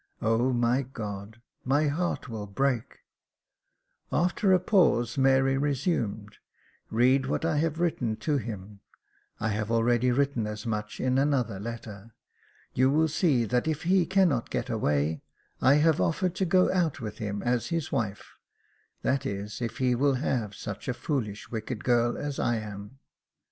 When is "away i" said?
14.71-15.75